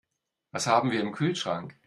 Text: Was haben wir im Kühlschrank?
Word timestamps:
Was 0.49 0.65
haben 0.65 0.89
wir 0.89 0.99
im 0.99 1.11
Kühlschrank? 1.11 1.77